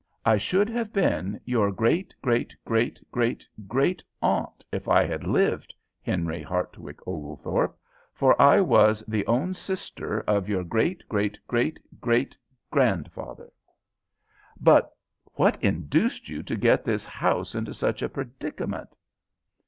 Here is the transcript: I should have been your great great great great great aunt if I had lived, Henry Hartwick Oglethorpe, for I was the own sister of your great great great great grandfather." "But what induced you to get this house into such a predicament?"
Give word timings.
I 0.25 0.37
should 0.37 0.67
have 0.69 0.91
been 0.91 1.39
your 1.45 1.71
great 1.71 2.15
great 2.23 2.55
great 2.65 2.97
great 3.11 3.45
great 3.67 4.01
aunt 4.19 4.65
if 4.71 4.87
I 4.87 5.05
had 5.05 5.27
lived, 5.27 5.75
Henry 6.01 6.41
Hartwick 6.41 7.07
Oglethorpe, 7.07 7.77
for 8.11 8.35
I 8.41 8.61
was 8.61 9.03
the 9.07 9.23
own 9.27 9.53
sister 9.53 10.21
of 10.21 10.49
your 10.49 10.63
great 10.63 11.07
great 11.07 11.37
great 11.47 11.77
great 11.99 12.35
grandfather." 12.71 13.51
"But 14.59 14.91
what 15.33 15.61
induced 15.63 16.29
you 16.29 16.41
to 16.41 16.55
get 16.55 16.83
this 16.83 17.05
house 17.05 17.53
into 17.53 17.71
such 17.75 18.01
a 18.01 18.09
predicament?" 18.09 18.89